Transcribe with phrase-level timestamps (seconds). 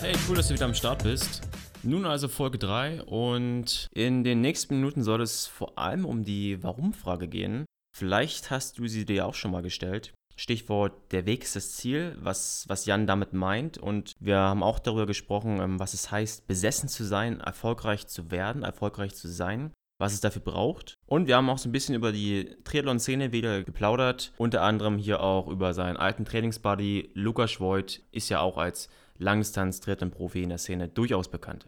[0.00, 1.42] Hey, cool, dass du wieder am Start bist.
[1.84, 6.62] Nun also Folge 3 und in den nächsten Minuten soll es vor allem um die
[6.62, 7.64] Warum-Frage gehen.
[7.96, 10.12] Vielleicht hast du sie dir auch schon mal gestellt.
[10.36, 13.78] Stichwort der Weg ist das Ziel, was, was Jan damit meint.
[13.78, 18.30] Und wir haben auch darüber gesprochen, ähm, was es heißt, besessen zu sein, erfolgreich zu
[18.30, 19.72] werden, erfolgreich zu sein,
[20.02, 20.98] was es dafür braucht.
[21.06, 24.32] Und wir haben auch so ein bisschen über die Triathlon-Szene wieder geplaudert.
[24.36, 27.12] Unter anderem hier auch über seinen alten Trainingsbuddy.
[27.14, 31.66] Lukas Voigt ist ja auch als Langdistanz-Triathlon-Profi in der Szene durchaus bekannt.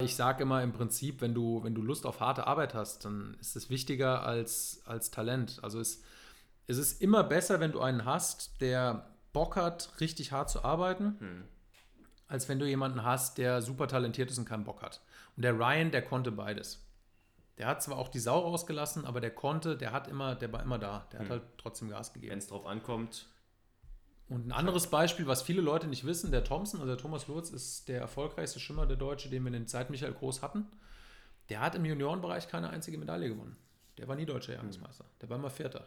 [0.00, 3.36] Ich sage immer im Prinzip, wenn du, wenn du Lust auf harte Arbeit hast, dann
[3.40, 5.58] ist es wichtiger als, als Talent.
[5.62, 6.04] Also es,
[6.68, 11.16] es ist immer besser, wenn du einen hast, der Bock hat, richtig hart zu arbeiten,
[11.18, 11.44] hm.
[12.28, 15.00] als wenn du jemanden hast, der super talentiert ist und keinen Bock hat.
[15.36, 16.85] Und der Ryan, der konnte beides.
[17.58, 20.62] Der hat zwar auch die Sau rausgelassen, aber der konnte, der hat immer, der war
[20.62, 21.06] immer da.
[21.12, 21.24] Der hm.
[21.24, 22.32] hat halt trotzdem Gas gegeben.
[22.32, 23.28] Wenn es drauf ankommt.
[24.28, 27.50] Und ein anderes Beispiel, was viele Leute nicht wissen, der Thompson, also der Thomas Lurz,
[27.50, 30.66] ist der erfolgreichste Schwimmer der Deutsche, den wir in der Zeit Michael Groß hatten.
[31.48, 33.56] Der hat im Juniorenbereich keine einzige Medaille gewonnen.
[33.98, 35.04] Der war nie deutscher Jahrgangsmeister.
[35.20, 35.86] Der war immer Vierter.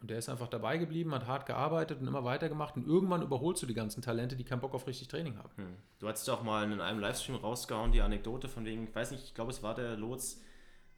[0.00, 2.76] Und der ist einfach dabei geblieben, hat hart gearbeitet und immer weitergemacht.
[2.76, 5.50] Und irgendwann überholst du die ganzen Talente, die keinen Bock auf richtig Training haben.
[5.56, 5.76] Hm.
[5.98, 9.24] Du hattest doch mal in einem Livestream rausgehauen, die Anekdote von wegen, ich weiß nicht,
[9.24, 10.40] ich glaube, es war der Lotz,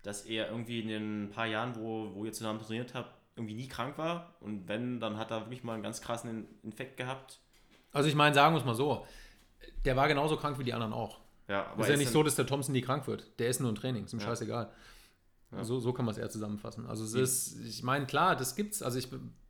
[0.02, 3.68] dass er irgendwie in den paar Jahren, wo, wo ihr zusammen trainiert habt, irgendwie nie
[3.68, 4.34] krank war.
[4.40, 7.40] Und wenn, dann hat er wirklich mal einen ganz krassen Infekt gehabt.
[7.92, 9.06] Also ich meine, sagen wir es mal so,
[9.84, 11.18] der war genauso krank wie die anderen auch.
[11.48, 13.38] Ja, aber ist ja nicht so, dass der Thompson nie krank wird.
[13.38, 14.26] Der ist nur im Training, ist ihm ja.
[14.26, 14.70] scheißegal.
[15.50, 15.64] Ja.
[15.64, 16.86] So, so kann man es eher zusammenfassen.
[16.86, 18.82] Also es ist, ich meine, klar, das gibt's.
[18.82, 19.08] Also ich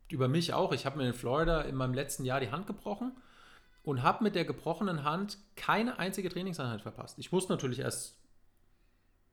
[0.09, 0.71] über mich auch.
[0.73, 3.13] Ich habe mir in Florida in meinem letzten Jahr die Hand gebrochen
[3.83, 7.17] und habe mit der gebrochenen Hand keine einzige Trainingseinheit verpasst.
[7.19, 8.20] Ich wusste natürlich erst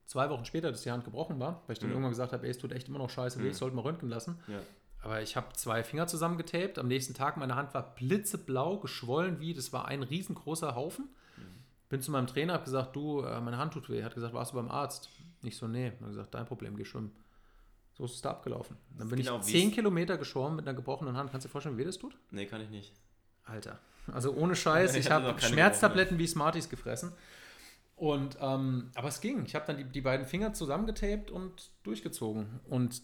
[0.08, 1.96] zwei Wochen später, dass die Hand gebrochen war, weil ich dann mhm.
[1.96, 4.08] irgendwann gesagt habe, ey, es tut echt immer noch scheiße weh, ich sollte mal röntgen
[4.08, 4.40] lassen.
[4.48, 4.58] Ja.
[5.00, 6.78] Aber ich habe zwei Finger zusammengetaped.
[6.78, 11.04] Am nächsten Tag, meine Hand war blitzeblau, geschwollen wie, das war ein riesengroßer Haufen.
[11.36, 11.42] Mhm.
[11.90, 13.98] Bin zu meinem Trainer, habe gesagt, du, äh, meine Hand tut weh.
[13.98, 15.10] Er hat gesagt, warst du beim Arzt?
[15.42, 15.88] Nicht so, nee.
[15.88, 17.12] Er hat gesagt, dein Problem, geh schwimmen.
[17.96, 18.76] So ist es da abgelaufen.
[18.96, 21.30] Dann bin genau ich zehn Kilometer geschwommen mit einer gebrochenen Hand.
[21.30, 22.16] Kannst du dir vorstellen, wie weh das tut?
[22.30, 22.92] Nee, kann ich nicht.
[23.44, 23.78] Alter.
[24.12, 27.12] Also ohne Scheiß, ich, ich habe Schmerztabletten wie Smarties gefressen.
[27.98, 29.44] Und, ähm, aber es ging.
[29.44, 32.60] Ich habe dann die, die beiden Finger zusammengetaped und durchgezogen.
[32.68, 33.02] Und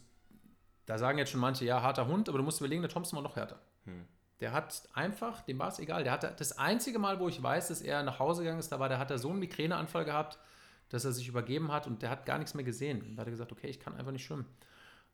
[0.87, 3.23] da sagen jetzt schon manche, ja, harter Hund, aber du musst überlegen, der Thompson war
[3.25, 3.59] noch härter.
[3.87, 4.05] Hm.
[4.39, 6.05] Der hat einfach, dem war es egal.
[6.05, 8.79] Der hatte das einzige Mal, wo ich weiß, dass er nach Hause gegangen ist, da
[8.79, 10.39] war, der hat er so einen Migräneanfall gehabt,
[10.91, 13.17] dass er sich übergeben hat und der hat gar nichts mehr gesehen.
[13.17, 14.47] Da hat er gesagt, okay, ich kann einfach nicht schwimmen.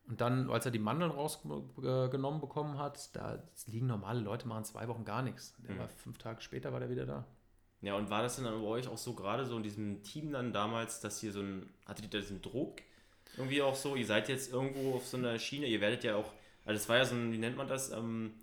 [0.07, 4.89] Und dann, als er die Mandeln rausgenommen bekommen hat, da liegen normale Leute, machen zwei
[4.89, 5.55] Wochen gar nichts.
[5.63, 5.79] Der hm.
[5.79, 7.25] war fünf Tage später, war der wieder da.
[7.83, 10.33] Ja, und war das denn dann bei euch auch so gerade so in diesem Team
[10.33, 12.83] dann damals, dass ihr so ein, hattet ihr da diesen Druck
[13.37, 16.33] irgendwie auch so, ihr seid jetzt irgendwo auf so einer Schiene, ihr werdet ja auch,
[16.65, 18.35] also das war ja so ein, wie nennt man das, ähm,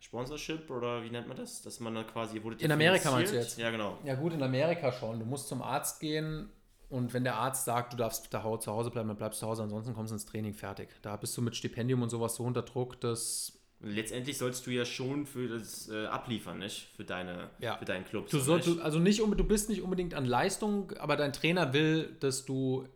[0.00, 3.32] Sponsorship oder wie nennt man das, dass man da quasi, ihr wurdet In Amerika meinst
[3.32, 3.58] du jetzt?
[3.58, 3.98] Ja, genau.
[4.04, 5.18] Ja gut, in Amerika schon.
[5.18, 6.48] Du musst zum Arzt gehen
[6.88, 9.62] und wenn der Arzt sagt, du darfst zu Hause bleiben, dann bleibst du zu Hause,
[9.62, 10.88] ansonsten kommst du ins Training fertig.
[11.02, 14.84] Da bist du mit Stipendium und sowas so unter Druck, dass letztendlich sollst du ja
[14.84, 16.88] schon für das äh, abliefern, nicht?
[16.96, 17.76] Für, deine, ja.
[17.76, 18.28] für deinen Club.
[18.28, 22.16] Du, so, du, also nicht, du bist nicht unbedingt an Leistung, aber dein Trainer will,
[22.20, 22.86] dass du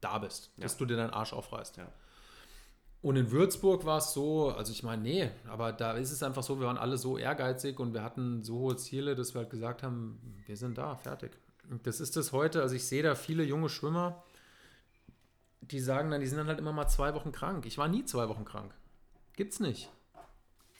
[0.00, 0.64] da bist, ja.
[0.64, 1.76] dass du dir deinen Arsch aufreißt.
[1.76, 1.92] Ja.
[3.02, 6.42] Und in Würzburg war es so, also ich meine, nee, aber da ist es einfach
[6.42, 9.50] so, wir waren alle so ehrgeizig und wir hatten so hohe Ziele, dass wir halt
[9.50, 11.32] gesagt haben, wir sind da, fertig.
[11.70, 14.22] Und das ist das heute, also ich sehe da viele junge Schwimmer,
[15.62, 17.64] die sagen dann, die sind dann halt immer mal zwei Wochen krank.
[17.64, 18.74] Ich war nie zwei Wochen krank.
[19.36, 19.90] Gibt's nicht.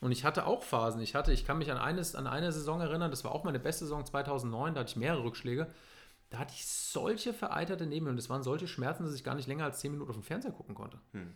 [0.01, 1.01] Und ich hatte auch Phasen.
[1.03, 3.61] Ich hatte, ich kann mich an, eines, an eine Saison erinnern, das war auch meine
[3.61, 5.71] beste Saison 2009, da hatte ich mehrere Rückschläge.
[6.31, 8.17] Da hatte ich solche vereiterte Nebenhöhlen.
[8.17, 10.53] Das waren solche Schmerzen, dass ich gar nicht länger als 10 Minuten auf dem Fernseher
[10.53, 10.99] gucken konnte.
[11.13, 11.35] Hm.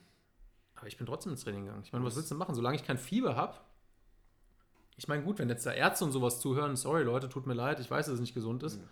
[0.77, 1.83] Aber ich bin trotzdem ins Training gegangen.
[1.85, 2.55] Ich meine, was willst du machen?
[2.55, 3.57] Solange ich kein Fieber habe.
[4.97, 7.81] Ich meine, gut, wenn jetzt da Ärzte und sowas zuhören, sorry Leute, tut mir leid,
[7.81, 8.77] ich weiß, dass es nicht gesund ist.
[8.77, 8.89] Hm.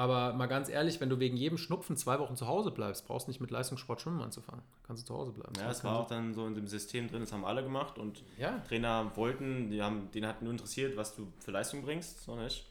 [0.00, 3.26] Aber mal ganz ehrlich, wenn du wegen jedem Schnupfen zwei Wochen zu Hause bleibst, brauchst
[3.26, 4.62] du nicht mit Leistungssport schwimmen anzufangen.
[4.86, 5.52] Kannst du zu Hause bleiben.
[5.58, 8.22] Ja, es war auch dann so in dem System drin, das haben alle gemacht und
[8.38, 8.60] ja.
[8.66, 12.64] Trainer wollten, die haben, denen hat nur interessiert, was du für Leistung bringst, so nicht.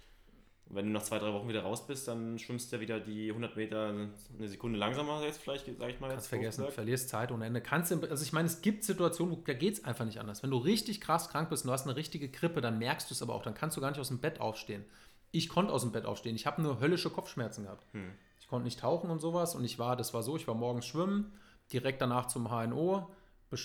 [0.70, 3.30] Und wenn du nach zwei, drei Wochen wieder raus bist, dann schwimmst du wieder die
[3.30, 6.10] 100 Meter eine Sekunde langsamer, jetzt vielleicht, sag ich mal.
[6.10, 7.62] Kannst vergessen, du verlierst Zeit ohne Ende.
[7.62, 10.42] Kannst du, also ich meine, es gibt Situationen, wo, da geht es einfach nicht anders.
[10.42, 13.14] Wenn du richtig krass krank bist und du hast eine richtige Grippe, dann merkst du
[13.14, 14.84] es aber auch, dann kannst du gar nicht aus dem Bett aufstehen
[15.32, 16.36] ich konnte aus dem Bett aufstehen.
[16.36, 17.86] Ich habe nur höllische Kopfschmerzen gehabt.
[17.94, 18.12] Hm.
[18.40, 19.56] Ich konnte nicht tauchen und sowas.
[19.56, 21.34] Und ich war, das war so, ich war morgens schwimmen,
[21.72, 23.10] direkt danach zum HNO,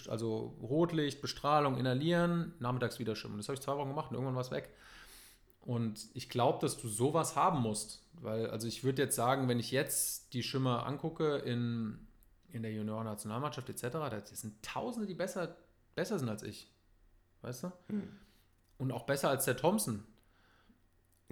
[0.08, 3.36] also Rotlicht, Bestrahlung, inhalieren, nachmittags wieder schwimmen.
[3.38, 4.70] Das habe ich zwei Wochen gemacht und irgendwann war es weg.
[5.60, 8.02] Und ich glaube, dass du sowas haben musst.
[8.20, 12.06] Weil, also ich würde jetzt sagen, wenn ich jetzt die Schimmer angucke in,
[12.50, 15.56] in der Junioren-Nationalmannschaft etc., da sind Tausende, die besser
[15.94, 16.70] besser sind als ich.
[17.42, 17.72] Weißt du?
[17.88, 18.08] Hm.
[18.78, 20.04] Und auch besser als der Thompson.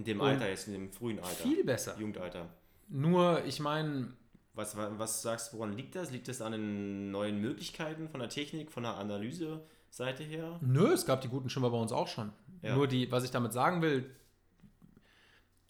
[0.02, 1.42] In dem Alter jetzt, in dem frühen Alter.
[1.42, 1.96] Viel besser.
[1.98, 2.48] Jugendalter.
[2.88, 4.12] Nur, ich meine,
[4.54, 6.10] Was, was sagst du, woran liegt das?
[6.10, 10.58] Liegt das an den neuen Möglichkeiten von der Technik, von der Analyse-Seite her?
[10.60, 12.32] nö, es gab die guten Schwimmer bei uns auch schon.
[12.60, 12.74] Ja.
[12.74, 14.10] Nur die, was ich damit sagen will,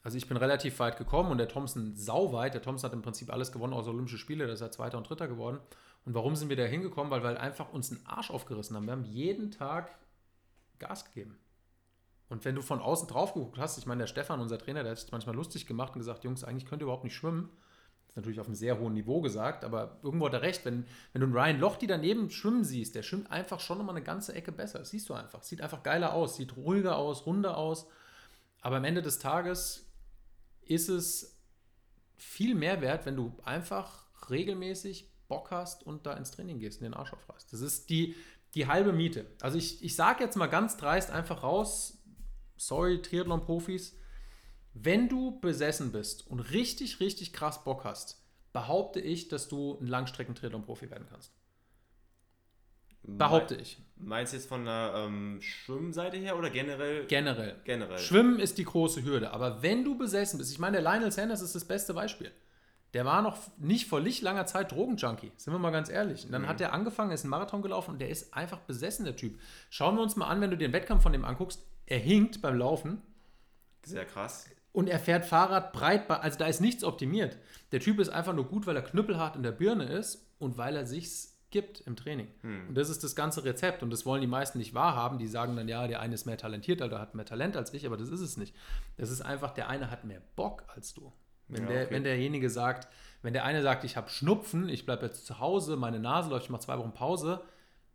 [0.02, 2.54] also ich bin relativ weit gekommen und der Thompson sauweit.
[2.54, 5.08] Der Thompson hat im Prinzip alles gewonnen außer Olympische Spiele, da ist er Zweiter und
[5.08, 5.60] Dritter geworden.
[6.04, 7.12] Und warum sind wir da hingekommen?
[7.12, 8.86] Weil wir halt einfach uns einen Arsch aufgerissen haben.
[8.86, 9.94] Wir haben jeden Tag
[10.80, 11.38] Gas gegeben.
[12.32, 14.92] Und wenn du von außen drauf geguckt hast, ich meine, der Stefan, unser Trainer, der
[14.92, 17.50] hat sich manchmal lustig gemacht und gesagt, Jungs, eigentlich könnt ihr überhaupt nicht schwimmen.
[18.06, 20.64] Das ist natürlich auf einem sehr hohen Niveau gesagt, aber irgendwo hat er recht.
[20.64, 24.04] Wenn, wenn du einen Ryan Lochte daneben schwimmen siehst, der schwimmt einfach schon nochmal eine
[24.04, 24.78] ganze Ecke besser.
[24.78, 25.42] Das siehst du einfach.
[25.42, 27.86] Sieht einfach geiler aus, sieht ruhiger aus, runder aus.
[28.62, 29.92] Aber am Ende des Tages
[30.62, 31.38] ist es
[32.16, 36.84] viel mehr wert, wenn du einfach regelmäßig Bock hast und da ins Training gehst und
[36.84, 37.52] den Arsch aufreißt.
[37.52, 38.16] Das ist die,
[38.54, 39.26] die halbe Miete.
[39.42, 41.98] Also ich, ich sage jetzt mal ganz dreist einfach raus,
[42.66, 43.96] sorry Triathlon-Profis,
[44.74, 48.22] wenn du besessen bist und richtig, richtig krass Bock hast,
[48.52, 51.32] behaupte ich, dass du ein Langstrecken-Triathlon-Profi werden kannst.
[53.04, 53.78] Behaupte ich.
[53.96, 57.06] Meinst du jetzt von der ähm, Schwimmseite her oder generell?
[57.06, 57.60] Generell.
[57.64, 57.98] generell.
[57.98, 59.32] Schwimmen ist die große Hürde.
[59.32, 62.30] Aber wenn du besessen bist, ich meine, der Lionel Sanders ist das beste Beispiel.
[62.94, 66.26] Der war noch nicht vor nicht langer Zeit Drogenjunkie, sind wir mal ganz ehrlich.
[66.26, 69.16] Und dann hat er angefangen, ist einen Marathon gelaufen und der ist einfach besessen, der
[69.16, 69.38] Typ.
[69.70, 72.42] Schauen wir uns mal an, wenn du dir den Wettkampf von dem anguckst, er hinkt
[72.42, 73.00] beim Laufen
[73.84, 74.46] Sehr krass.
[74.72, 77.38] und er fährt Fahrrad breit, also da ist nichts optimiert.
[77.72, 80.76] Der Typ ist einfach nur gut, weil er knüppelhart in der Birne ist und weil
[80.76, 82.28] er sich's gibt im Training.
[82.68, 85.18] Und das ist das ganze Rezept und das wollen die meisten nicht wahrhaben.
[85.18, 87.86] Die sagen dann, ja, der eine ist mehr talentiert, der hat mehr Talent als ich,
[87.86, 88.54] aber das ist es nicht.
[88.96, 91.12] Das ist einfach, der eine hat mehr Bock als du.
[91.52, 91.94] Wenn, Ja, der, okay.
[91.94, 92.88] wenn derjenige sagt,
[93.22, 96.46] wenn der eine sagt, ich habe Schnupfen, ich bleibe jetzt zu Hause, meine Nase läuft,
[96.46, 97.42] ich mache zwei Wochen Pause,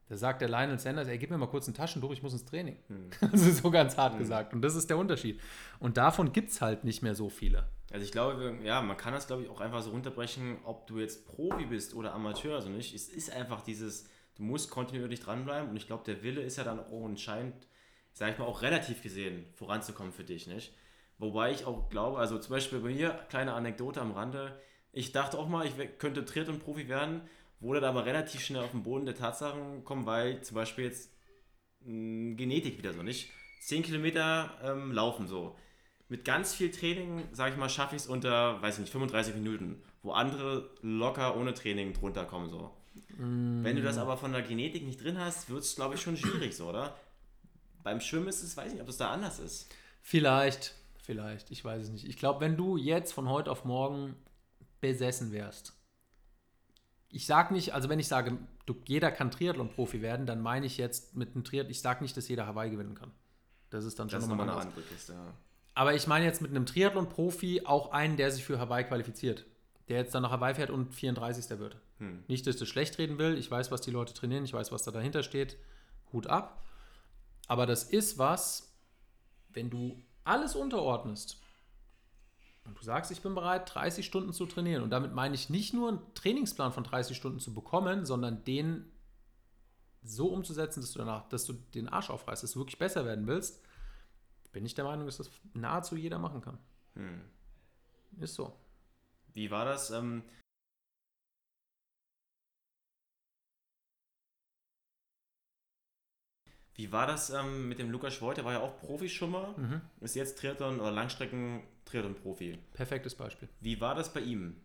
[0.09, 2.45] da sagt der Lionel Sanders, ey, gib mir mal kurz ein Taschentuch, ich muss ins
[2.45, 2.77] Training.
[3.19, 4.54] Das ist so ganz hart gesagt.
[4.54, 5.42] Und das ist der Unterschied.
[5.80, 7.68] Und davon gibt es halt nicht mehr so viele.
[7.92, 11.00] Also ich glaube, ja, man kann das glaube ich auch einfach so runterbrechen, ob du
[11.00, 12.94] jetzt Profi bist oder Amateur, also nicht.
[12.95, 16.63] Es ist einfach dieses, du musst kontinuierlich dranbleiben und ich glaube, der Wille ist ja
[16.63, 17.56] dann auch entscheidend,
[18.13, 20.74] sag ich mal, auch relativ gesehen voranzukommen für dich, nicht?
[21.17, 24.59] Wobei ich auch glaube, also zum Beispiel bei mir, kleine Anekdote am Rande,
[24.91, 27.21] ich dachte auch mal, ich könnte Triathlon-Profi werden,
[27.59, 31.11] wurde dann aber relativ schnell auf den Boden der Tatsachen kommen, weil zum Beispiel jetzt
[31.81, 33.31] mh, Genetik wieder so, nicht?
[33.61, 35.55] 10 Kilometer ähm, laufen so
[36.09, 39.35] mit ganz viel Training, sage ich mal, schaffe ich es unter, weiß ich nicht, 35
[39.35, 42.71] Minuten, wo andere locker ohne Training drunter kommen so.
[43.63, 46.17] Wenn du das aber von der Genetik nicht drin hast, wird es, glaube ich, schon
[46.17, 46.97] schwierig so, oder?
[47.83, 49.73] Beim Schwimmen ist es, weiß ich nicht, ob es da anders ist.
[50.01, 50.73] Vielleicht,
[51.07, 52.06] vielleicht, ich weiß es nicht.
[52.06, 54.15] Ich glaube, wenn du jetzt von heute auf morgen
[54.81, 55.74] besessen wärst,
[57.09, 60.77] ich sage nicht, also wenn ich sage, du, jeder kann Triathlon-Profi werden, dann meine ich
[60.77, 63.12] jetzt mit einem Triathlon, ich sage nicht, dass jeder Hawaii gewinnen kann.
[63.69, 65.13] Das ist dann schon Das nochmal eine andere Kiste.
[65.13, 65.33] Ja.
[65.74, 69.45] Aber ich meine jetzt mit einem Triathlon-Profi auch einen, der sich für Hawaii qualifiziert.
[69.88, 71.57] Der jetzt dann nach Hawaii fährt und 34.
[71.57, 71.77] wird.
[72.00, 72.25] Hm.
[72.27, 73.38] Nicht, dass ich das schlecht reden will.
[73.38, 74.44] Ich weiß, was die Leute trainieren.
[74.44, 75.57] Ich weiß, was da dahinter steht.
[76.12, 76.65] Hut ab.
[77.48, 78.75] Aber das ist was,
[79.54, 81.41] wenn du alles unterordnest
[82.68, 84.83] und du sagst, ich bin bereit, 30 Stunden zu trainieren.
[84.83, 88.91] Und damit meine ich nicht nur einen Trainingsplan von 30 Stunden zu bekommen, sondern den
[90.03, 93.25] so umzusetzen, dass du danach, dass du den Arsch aufreißt, dass du wirklich besser werden
[93.25, 93.63] willst,
[94.51, 96.57] bin ich der Meinung, dass das nahezu jeder machen kann.
[96.95, 97.21] Hm.
[98.19, 98.54] Ist so.
[99.33, 99.92] Wie war das?
[99.92, 100.23] Ähm,
[106.77, 108.37] wie war das ähm, mit dem Lukas Schwoid?
[108.37, 109.81] Der war ja auch Profischwimmer, Mhm.
[109.99, 112.57] ist jetzt Triathlon oder Langstrecken-Triathlon-Profi.
[112.73, 113.49] Perfektes Beispiel.
[113.59, 114.55] Wie war das bei ihm?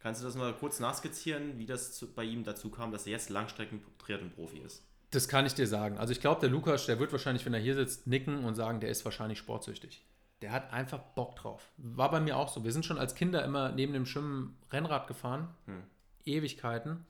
[0.00, 3.12] Kannst du das mal kurz nachskizzieren, wie das zu, bei ihm dazu kam, dass er
[3.12, 4.82] jetzt Langstrecken-Triathlon-Profi ist?
[5.10, 5.98] Das kann ich dir sagen.
[5.98, 8.80] Also ich glaube, der Lukas, der wird wahrscheinlich, wenn er hier sitzt, nicken und sagen,
[8.80, 10.04] der ist wahrscheinlich sportsüchtig.
[10.42, 11.62] Der hat einfach Bock drauf.
[11.78, 12.64] War bei mir auch so.
[12.64, 15.48] Wir sind schon als Kinder immer neben dem Schwimmen Rennrad gefahren.
[15.66, 15.82] Hm.
[16.24, 17.06] Ewigkeiten.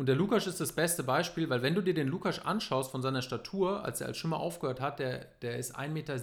[0.00, 3.02] Und der Lukas ist das beste Beispiel, weil wenn du dir den Lukas anschaust von
[3.02, 6.16] seiner Statur, als er als Schwimmer aufgehört hat, der, der ist 1,97 Meter,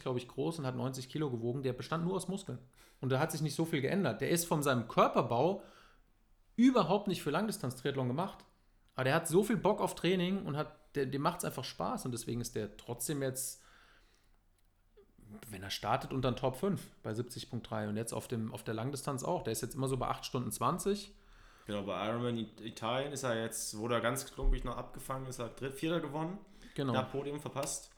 [0.00, 1.64] glaube ich, groß und hat 90 Kilo gewogen.
[1.64, 2.60] Der bestand nur aus Muskeln.
[3.00, 4.20] Und da hat sich nicht so viel geändert.
[4.20, 5.64] Der ist von seinem Körperbau
[6.54, 8.44] überhaupt nicht für Langdistanz-Triathlon gemacht.
[8.94, 12.04] Aber der hat so viel Bock auf Training und hat, dem macht es einfach Spaß
[12.04, 13.64] und deswegen ist der trotzdem jetzt,
[15.50, 18.74] wenn er startet, unter den Top 5 bei 70.3 und jetzt auf, dem, auf der
[18.74, 19.42] Langdistanz auch.
[19.42, 21.12] Der ist jetzt immer so bei 8 Stunden 20.
[21.68, 25.38] Genau, bei Ironman It- Italien ist er jetzt, wurde er ganz klumpig noch abgefangen, ist
[25.38, 26.38] er Dritt, Vierter gewonnen,
[26.74, 26.94] Genau.
[26.94, 27.90] knapp Podium verpasst.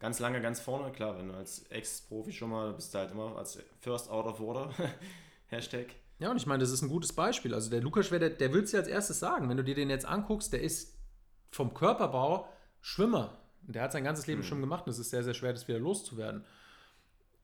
[0.00, 3.36] Ganz lange ganz vorne, klar, wenn du als Ex-Profi schon mal bist, du halt immer
[3.36, 4.74] als First Out of Water,
[5.46, 5.94] Hashtag.
[6.18, 7.54] Ja, und ich meine, das ist ein gutes Beispiel.
[7.54, 9.48] Also der Lukas, der, der will es dir als erstes sagen.
[9.48, 10.98] Wenn du dir den jetzt anguckst, der ist
[11.52, 12.48] vom Körperbau
[12.80, 13.38] Schwimmer.
[13.60, 14.46] Der hat sein ganzes Leben mhm.
[14.46, 16.44] schon gemacht und es ist sehr, sehr schwer, das wieder loszuwerden.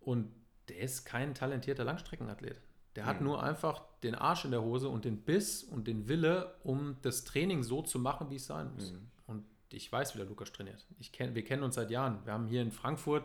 [0.01, 0.35] Und
[0.69, 2.61] der ist kein talentierter Langstreckenathlet.
[2.97, 3.29] Der hat mhm.
[3.29, 7.25] nur einfach den Arsch in der Hose und den Biss und den Wille, um das
[7.25, 8.93] Training so zu machen, wie es sein muss.
[8.93, 9.11] Mhm.
[9.27, 10.87] Und ich weiß, wie der Lukas trainiert.
[10.99, 12.25] Ich kenn, wir kennen uns seit Jahren.
[12.25, 13.25] Wir haben hier in Frankfurt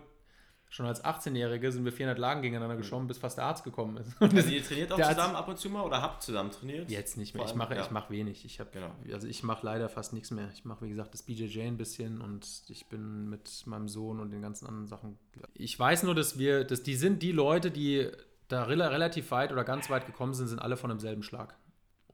[0.74, 4.20] schon als 18-Jährige sind wir 400 Lagen gegeneinander geschwommen, bis fast der Arzt gekommen ist.
[4.20, 6.90] Also ihr trainiert auch zusammen ab und zu mal oder habt zusammen trainiert?
[6.90, 7.46] Jetzt nicht mehr.
[7.46, 7.86] Ich mache, ja.
[7.86, 8.44] ich wenig.
[8.44, 8.92] Ich hab, genau.
[9.12, 10.50] Also ich mache leider fast nichts mehr.
[10.54, 14.32] Ich mache, wie gesagt, das BJJ ein bisschen und ich bin mit meinem Sohn und
[14.32, 15.20] den ganzen anderen Sachen.
[15.54, 18.10] Ich weiß nur, dass wir, dass die sind die Leute, die
[18.48, 21.56] da relativ weit oder ganz weit gekommen sind, sind alle von demselben Schlag.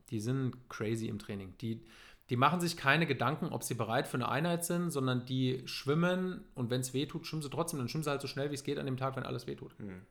[0.09, 1.55] Die sind crazy im Training.
[1.59, 1.85] Die,
[2.29, 6.45] die machen sich keine Gedanken, ob sie bereit für eine Einheit sind, sondern die schwimmen
[6.55, 7.79] und wenn es weh tut, schwimmen sie trotzdem.
[7.79, 9.55] Dann schwimmen sie halt so schnell, wie es geht an dem Tag, wenn alles weh
[9.55, 9.77] tut.
[9.79, 10.01] Hm.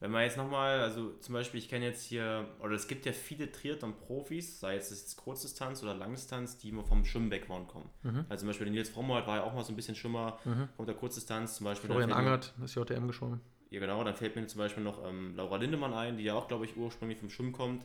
[0.00, 3.12] Wenn man jetzt nochmal, also zum Beispiel, ich kenne jetzt hier, oder es gibt ja
[3.12, 7.88] viele Triathlon-Profis, sei es jetzt Kurzdistanz oder Langdistanz, die immer vom Schwimmen-Background kommen.
[8.02, 8.26] Mhm.
[8.28, 10.68] Also zum Beispiel der Nils Frommert war ja auch mal so ein bisschen Schwimmer, mhm.
[10.76, 11.88] kommt der Kurzdistanz zum Beispiel.
[11.88, 13.40] Florian Angert ist JTM geschwommen.
[13.74, 16.46] Ja genau, dann fällt mir zum Beispiel noch ähm, Laura Lindemann ein, die ja auch,
[16.46, 17.84] glaube ich, ursprünglich vom Schwimmen kommt.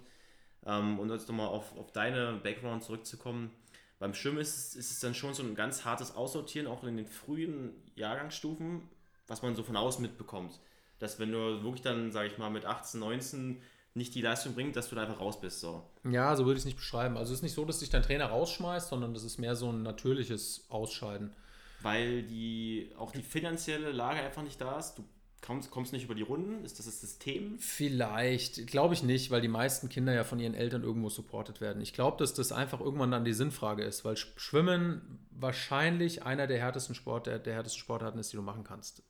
[0.63, 3.50] Ähm, und jetzt nochmal auf, auf deine Background zurückzukommen.
[3.98, 6.96] Beim Schwimmen ist es, ist es dann schon so ein ganz hartes Aussortieren, auch in
[6.96, 8.84] den frühen Jahrgangsstufen,
[9.25, 10.60] was man so von außen mitbekommt.
[11.00, 13.60] Dass wenn du wirklich dann, sage ich mal, mit 18, 19
[13.96, 15.60] nicht die Leistung bringt, dass du da einfach raus bist.
[15.60, 15.84] So.
[16.03, 17.17] Ja, so würde ich es nicht beschreiben.
[17.17, 19.72] Also es ist nicht so, dass dich dein Trainer rausschmeißt, sondern das ist mehr so
[19.72, 21.36] ein natürliches Ausscheiden.
[21.81, 24.96] Weil die auch die finanzielle Lage einfach nicht da ist.
[24.96, 25.03] Du
[25.41, 26.63] kommst, kommst nicht über die Runden?
[26.63, 27.58] Ist das das System?
[27.60, 31.81] Vielleicht, glaube ich nicht, weil die meisten Kinder ja von ihren Eltern irgendwo supportet werden.
[31.81, 36.60] Ich glaube, dass das einfach irgendwann dann die Sinnfrage ist, weil Schwimmen wahrscheinlich einer der
[36.60, 39.03] härtesten Sport, der, der härtesten Sportarten ist, die du machen kannst.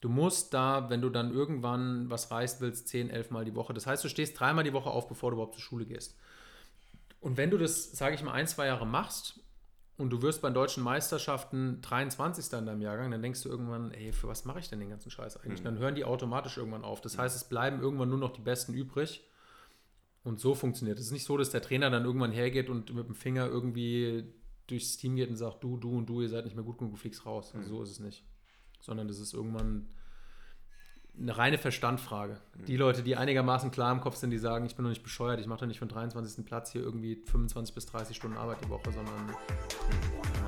[0.00, 3.72] Du musst da, wenn du dann irgendwann was reißen willst, 10, 11 Mal die Woche.
[3.72, 6.16] Das heißt, du stehst dreimal die Woche auf, bevor du überhaupt zur Schule gehst.
[7.20, 9.40] Und wenn du das, sage ich mal, ein, zwei Jahre machst
[9.96, 12.52] und du wirst bei den deutschen Meisterschaften 23.
[12.58, 15.10] in deinem Jahrgang, dann denkst du irgendwann, ey, für was mache ich denn den ganzen
[15.10, 15.60] Scheiß eigentlich?
[15.60, 15.64] Mhm.
[15.64, 17.00] Dann hören die automatisch irgendwann auf.
[17.00, 17.22] Das mhm.
[17.22, 19.22] heißt, es bleiben irgendwann nur noch die Besten übrig.
[20.24, 21.02] Und so funktioniert es.
[21.02, 24.24] Es ist nicht so, dass der Trainer dann irgendwann hergeht und mit dem Finger irgendwie
[24.66, 26.94] durchs Team geht und sagt, du, du und du, ihr seid nicht mehr gut genug,
[26.94, 27.52] du fliegst raus.
[27.54, 27.76] Also mhm.
[27.76, 28.24] so ist es nicht.
[28.80, 29.88] Sondern das ist irgendwann
[31.20, 32.38] eine reine Verstandfrage.
[32.58, 32.64] Mhm.
[32.66, 35.40] Die Leute, die einigermaßen klar im Kopf sind, die sagen, ich bin noch nicht bescheuert,
[35.40, 36.44] ich mache doch nicht von 23.
[36.44, 39.26] Platz hier irgendwie 25 bis 30 Stunden Arbeit die Woche, sondern.
[39.26, 40.43] Mhm.